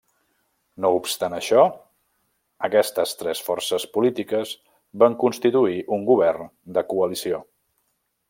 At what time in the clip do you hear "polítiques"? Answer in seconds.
3.97-4.55